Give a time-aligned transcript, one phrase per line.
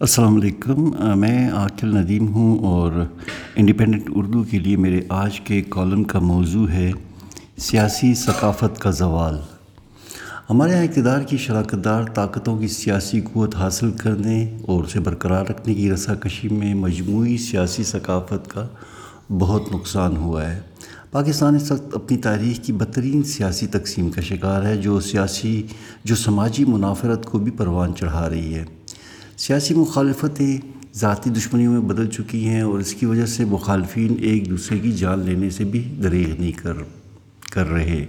[0.00, 2.92] السلام علیکم میں عاقل ندیم ہوں اور
[3.56, 6.90] انڈیپینڈنٹ اردو کے لیے میرے آج کے کالم کا موضوع ہے
[7.56, 9.34] سیاسی ثقافت کا زوال۔
[10.50, 15.46] ہمارے یہاں اقتدار کی شراکت دار طاقتوں کی سیاسی قوت حاصل کرنے اور اسے برقرار
[15.46, 18.66] رکھنے کی رسا کشی میں مجموعی سیاسی ثقافت کا
[19.30, 20.60] بہت نقصان ہوا ہے۔
[21.10, 25.62] پاکستان اس وقت اپنی تاریخ کی بدترین سیاسی تقسیم کا شکار ہے، جو سیاسی،
[26.04, 28.64] جو سماجی منافرت کو بھی پروان چڑھا رہی ہے۔
[29.38, 30.58] سیاسی مخالفتیں
[30.94, 34.92] ذاتی دشمنیوں میں بدل چکی ہیں اور اس کی وجہ سے مخالفین ایک دوسرے کی
[34.92, 36.72] جان لینے سے بھی دریغ نہیں کر
[37.52, 38.06] کر رہے۔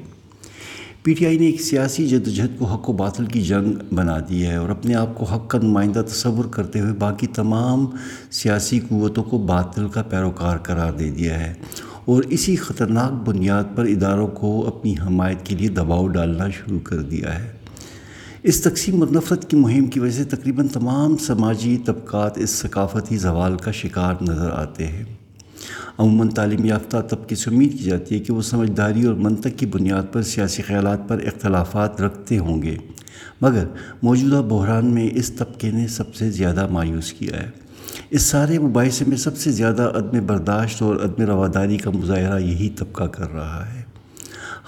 [1.04, 4.48] پی ٹی آئی نے ایک سیاسی جدوجہد کو حق و باطل کی جنگ بنا دی
[4.48, 7.86] ہے اور اپنے آپ کو حق کا نمائندہ تصور کرتے ہوئے باقی تمام
[8.32, 11.54] سیاسی قوتوں کو باطل کا پیروکار قرار دے دیا ہے
[12.06, 17.02] اور اسی خطرناک بنیاد پر اداروں کو اپنی حمایت کے لیے دباؤ ڈالنا شروع کر
[17.02, 17.59] دیا ہے۔
[18.44, 23.18] اس تقسیم اور نفرت کی مہم کی وجہ سے تقریباً تمام سماجی طبقات اس ثقافتی
[23.18, 25.04] زوال کا شکار نظر آتے ہیں۔
[25.98, 29.66] عموماً تعلیم یافتہ طبقے سے امید کی جاتی ہے کہ وہ سمجھداری اور منطق کی
[29.66, 32.78] بنیاد پر سیاسی خیالات پر اختلافات رکھتے ہوں گے۔
[33.42, 33.66] مگر
[34.04, 37.50] موجودہ بحران میں اس طبقے نے سب سے زیادہ مایوس کیا ہے۔
[38.09, 42.70] اس سارے مباحثے میں سب سے زیادہ عدم برداشت اور عدم رواداری کا مظاہرہ یہی
[42.70, 43.89] طبقہ کر رہا ہے۔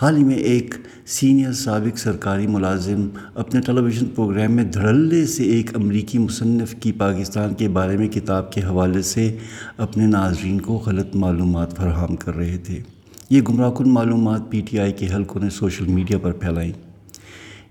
[0.02, 5.44] حال ہی میں ایک سینئر سابق سرکاری ملازم اپنے ٹیلی ویژن پروگرام میں دھڑلے سے
[5.44, 9.38] ایک امریکی مصنف کی پاکستان کے بارے میں کتاب کے حوالے سے
[9.78, 12.82] اپنے ناظرین کو غلط معلومات فراہم کر رہے تھے۔
[13.30, 16.72] یہ گمراہ کن معلومات پی ٹی آئی کے حلقوں نے سوشل میڈیا پر پھیلائیں۔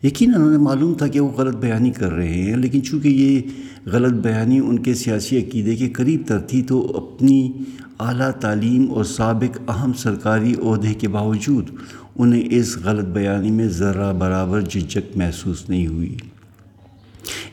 [0.02, 3.40] یقیناً انہیں معلوم تھا کہ وہ غلط بیانی کر رہے ہیں، لیکن چونکہ یہ
[3.86, 7.52] غلط بیانی ان کے سیاسی عقیدے کے قریب تر تھی، تو اپنی
[7.98, 11.70] اعلیٰ تعلیم اور سابق اہم سرکاری عہدے کے باوجود
[12.16, 16.16] انہیں اس غلط بیانی میں ذرہ برابر جھجک محسوس نہیں ہوئی۔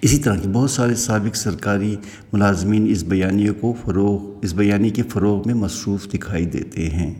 [0.02, 1.96] اسی طرح کے بہت سارے سابق سرکاری
[2.34, 7.14] ملازمین اس بیانیے کو فروغ، اس بیانی کے فروغ میں مصروف دکھائی دیتے ہیں۔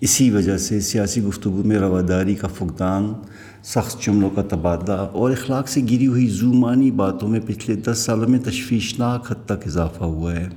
[0.00, 3.12] اسی وجہ سے سیاسی گفتگو میں رواداری کا فقدان،
[3.64, 8.28] سخت جملوں کا تبادلہ اور اخلاق سے گری ہوئی زومانی باتوں میں پچھلے دس سالوں
[8.28, 10.48] میں تشویشناک حد تک اضافہ ہوا ہے۔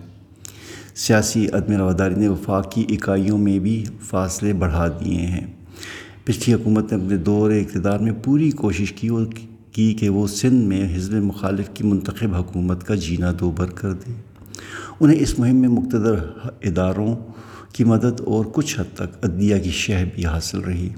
[0.96, 5.48] سیاسی عدم رواداری نے وفاق کی اکائیوں میں بھی فاصلے بڑھا دیے ہیں۔
[6.25, 9.25] پچھلی حکومت نے اپنے دور اقتدار میں پوری کوشش کی اور
[9.72, 14.12] کی کہ وہ سندھ میں حزب مخالف کی منتخب حکومت کا جینا دوبر کر دے۔
[15.00, 16.16] انہیں اس مہم میں مقتدر
[16.62, 17.16] اداروں
[17.74, 20.90] کی مدد اور کچھ حد تک عدلیہ کی شہ بھی حاصل رہی۔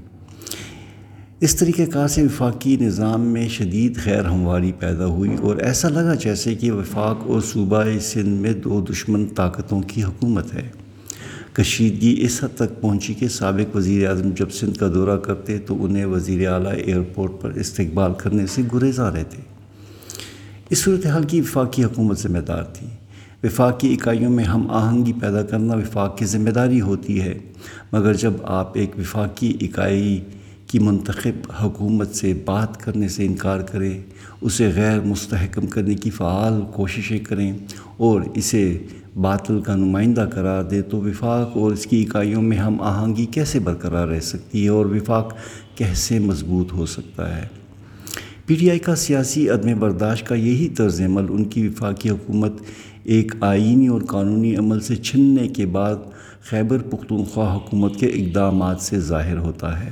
[1.40, 6.14] اس طریقہ کار سے وفاقی نظام میں شدید غیر ہمواری پیدا ہوئی اور ایسا لگا
[6.14, 10.68] جیسے کہ وفاق اور صوبہ سندھ میں دو دشمن طاقتوں کی حکومت ہے۔
[11.58, 15.84] کشیدگی اس حد تک پہنچی کہ سابق وزیر اعظم جب سندھ کا دورہ کرتے تو
[15.84, 19.40] انہیں وزیر اعلیٰ ایئرپورٹ پر استقبال کرنے سے گریزاں رہتے
[20.70, 22.86] اس صورتحال کی وفاقی حکومت ذمہ دار تھی۔
[23.44, 27.38] وفاقی اکائیوں میں ہم آہنگی پیدا کرنا وفاق کی ذمہ داری ہوتی ہے،
[27.92, 30.20] مگر جب آپ ایک وفاقی اکائی
[30.66, 33.98] کی منتخب حکومت سے بات کرنے سے انکار کریں،
[34.40, 37.52] اسے غیر مستحکم کرنے کی فعال کوششیں کریں
[37.96, 38.78] اور اسے
[39.16, 43.58] باطل کا نمائندہ قرار دے تو وفاق اور اس کی اکائیوں میں ہم آہنگی کیسے
[43.58, 45.34] برقرار رہ سکتی ہے اور وفاق
[45.74, 47.46] کیسے مضبوط ہو سکتا ہے؟
[48.46, 52.52] پی ٹی آئی کا سیاسی عدم برداشت کا یہی طرز عمل ان کی وفاقی حکومت
[53.04, 55.94] ایک آئینی اور قانونی عمل سے چھننے کے بعد
[56.42, 59.90] خیبر پختونخوا حکومت کے اقدامات سے ظاہر ہوتا ہے۔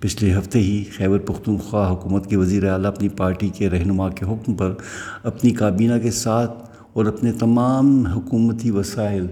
[0.00, 4.54] پچھلے ہفتے ہی خیبر پختونخوا حکومت کے وزیر اعلیٰ اپنی پارٹی کے رہنما کے حکم
[4.54, 4.74] پر
[5.22, 9.26] اپنی کابینہ کے ساتھ اور اپنے تمام حکومتی وسائل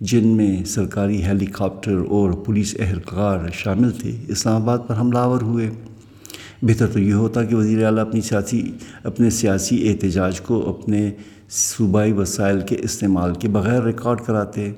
[0.00, 5.42] جن میں سرکاری ہیلی کاپٹر اور پولیس اہلکار شامل تھے، اسلام آباد پر حملہ آور
[5.42, 5.70] ہوئے۔
[6.62, 8.72] بہتر تو یہ ہوتا کہ وزیر اعلیٰ اپنی سیاسی،
[9.04, 11.10] اپنے سیاسی احتجاج کو اپنے
[11.50, 14.72] صوبائی وسائل کے استعمال کے بغیر ریکارڈ کراتے۔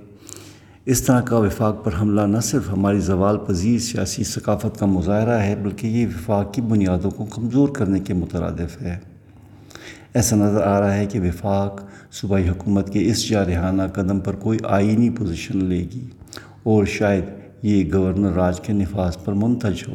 [0.87, 5.39] اس طرح کا وفاق پر حملہ نہ صرف ہماری زوال پذیر سیاسی ثقافت کا مظاہرہ
[5.39, 9.12] ہے، بلکہ یہ وفاق کی بنیادوں کو کمزور کرنے کے مترادف ہے۔
[10.15, 11.81] ایسا نظر آ رہا ہے کہ وفاق
[12.13, 16.05] صوبائی حکومت کے اس جارحانہ قدم پر کوئی آئینی پوزیشن لے گی
[16.63, 17.25] اور شاید
[17.63, 19.95] یہ گورنر راج کے نفاذ پر منتج ہو۔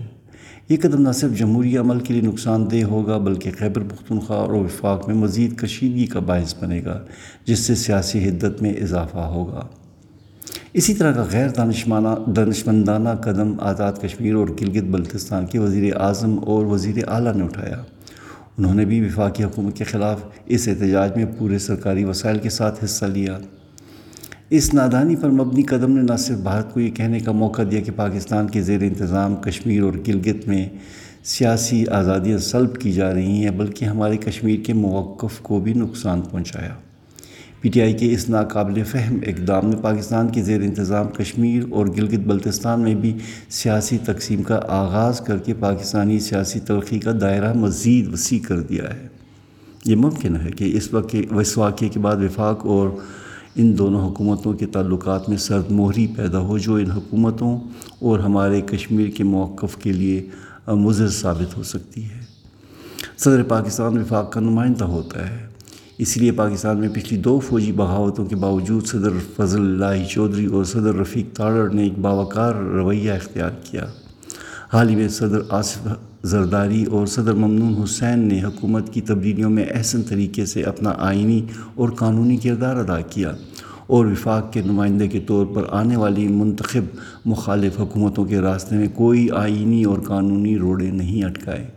[0.69, 4.51] یہ قدم نہ صرف جمہوری عمل کے لیے نقصان دہ ہوگا، بلکہ خیبر پختونخوا اور
[4.51, 6.99] وفاق میں مزید کشیدگی کا باعث بنے گا،
[7.45, 9.67] جس سے سیاسی حدت میں اضافہ ہوگا۔
[10.73, 16.39] اسی طرح کا غیر دانشمانہ دانشمندانہ قدم آزاد کشمیر اور گلگت بلتستان کے وزیر اعظم
[16.45, 17.83] اور وزیر اعلیٰ نے اٹھایا۔
[18.57, 22.83] انہوں نے بھی وفاقی حکومت کے خلاف اس احتجاج میں پورے سرکاری وسائل کے ساتھ
[22.83, 23.37] حصہ لیا۔
[24.49, 27.81] اس نادانی پر مبنی قدم نے نہ صرف بھارت کو یہ کہنے کا موقع دیا
[27.81, 30.69] کہ پاکستان کے زیر انتظام کشمیر اور گلگت میں
[31.23, 36.21] سیاسی آزادیاں سلب کی جا رہی ہیں، بلکہ ہمارے کشمیر کے موقف کو بھی نقصان
[36.21, 36.73] پہنچایا۔
[37.61, 41.87] پی ٹی آئی کے اس ناقابل فہم اقدام نے پاکستان کی زیر انتظام کشمیر اور
[41.87, 43.17] گلگت بلتستان میں بھی
[43.49, 48.93] سیاسی تقسیم کا آغاز کر کے پاکستانی سیاسی تلخی کا دائرہ مزید وسیع کر دیا
[48.93, 49.07] ہے۔
[49.85, 52.89] یہ ممکن ہے کہ اس وقت اس واقعے کے بعد وفاق اور
[53.55, 57.59] ان دونوں حکومتوں کے تعلقات میں سرد مہری پیدا ہو، جو ان حکومتوں
[57.99, 60.25] اور ہمارے کشمیر کے موقف کے لیے
[60.67, 62.21] مضر ثابت ہو سکتی ہے۔
[63.17, 65.47] صدر پاکستان وفاق کا نمائندہ ہوتا ہے۔
[65.97, 70.63] اس لیے پاکستان میں پچھلی دو فوجی بغاوتوں کے باوجود صدر فضل اللہ چودھری اور
[70.63, 73.85] صدر رفیق تاڑر نے ایک باوقار رویہ اختیار کیا۔
[74.73, 75.87] حال ہی میں صدر آصف
[76.23, 81.45] زرداری اور صدر ممنون حسین نے حکومت کی تبدیلیوں میں احسن طریقے سے اپنا آئینی
[81.75, 83.31] اور قانونی کردار ادا کیا
[83.87, 86.83] اور وفاق کے نمائندے کے طور پر آنے والی منتخب
[87.25, 91.76] مخالف حکومتوں کے راستے میں کوئی آئینی اور قانونی روڑے نہیں اٹکائے۔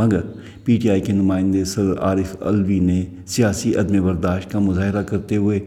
[0.00, 0.20] مگر
[0.64, 5.36] پی ٹی آئی کے نمائندے صدر عارف الوی نے سیاسی عدم برداشت کا مظاہرہ کرتے
[5.36, 5.60] ہوئے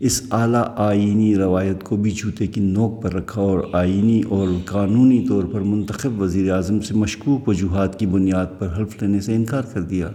[0.00, 5.24] اس اعلیٰ آئینی روایت کو بھی جوتے کی نوک پر رکھا اور آئینی اور قانونی
[5.28, 9.62] طور پر منتخب وزیر اعظم سے مشکوک وجوہات کی بنیاد پر حلف لینے سے انکار
[9.72, 10.10] کر دیا۔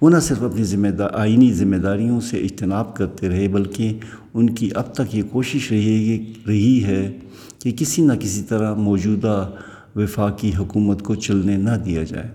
[0.00, 3.98] وہ نہ صرف اپنی ذمہ دار آئینی ذمہ داریوں سے اجتناب کرتے رہے بلکہ
[4.34, 7.18] ان کی اب تک یہ کوشش رہی رہی ہے
[7.58, 9.50] کہ کسی نہ کسی طرح موجودہ
[9.96, 12.28] وفاقی حکومت کو چلنے نہ دیا جائے۔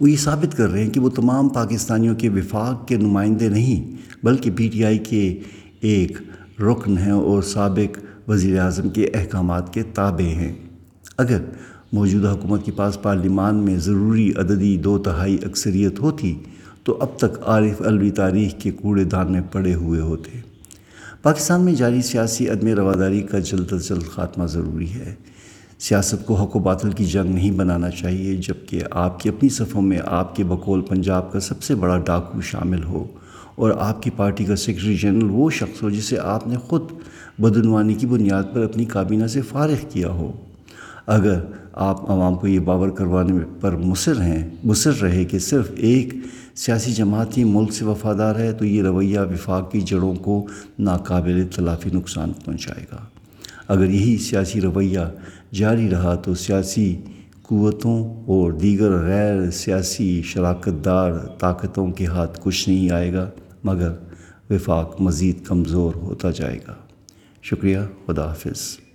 [0.00, 3.96] وہ یہ ثابت کر رہے ہیں کہ وہ تمام پاکستانیوں کے وفاق کے نمائندے نہیں،
[4.22, 5.38] بلکہ پی ٹی آئی کے
[5.80, 6.18] ایک
[6.60, 7.98] رکن ہیں اور سابق
[8.30, 10.52] وزیر اعظم کے احکامات کے تابع ہیں۔
[11.16, 11.38] اگر
[11.92, 16.34] موجودہ حکومت کے پاس پارلیمان میں ضروری عددی دو تہائی اکثریت ہوتی،
[16.84, 20.40] تو اب تک عارف الوی تاریخ کے کوڑے دان میں پڑے ہوئے ہوتے۔
[21.22, 25.14] پاکستان میں جاری سیاسی عدم رواداری کا جلد از جلد خاتمہ ضروری ہے۔
[25.80, 29.82] سیاست کو حق و باطل کی جنگ نہیں بنانا چاہیے، جبکہ آپ کی اپنی صفوں
[29.82, 33.04] میں آپ کے بقول پنجاب کا سب سے بڑا ڈاکو شامل ہو
[33.54, 36.82] اور آپ کی پارٹی کا سیکرٹری جنرل وہ شخص ہو جسے آپ نے خود
[37.38, 40.32] بدعنوانی کی بنیاد پر اپنی کابینہ سے فارغ کیا ہو۔
[41.06, 41.40] اگر
[41.72, 46.14] آپ عوام کو یہ باور کروانے پر مصر ہیں، مصر رہے کہ صرف ایک
[46.54, 50.46] سیاسی جماعت ہی ملک سے وفادار ہے، تو یہ رویہ وفاق کی جڑوں کو
[50.78, 52.98] ناقابل تلافی نقصان پہنچائے گا۔
[53.68, 55.00] اگر یہی سیاسی رویہ
[55.52, 56.96] جاری رہا تو سیاسی
[57.42, 63.30] قوتوں اور دیگر غیر سیاسی شراکت دار طاقتوں کے ہاتھ کچھ نہیں آئے گا،
[63.64, 63.92] مگر
[64.50, 66.74] وفاق مزید کمزور ہوتا جائے گا۔
[67.42, 68.87] شکریہ، خدا حافظ۔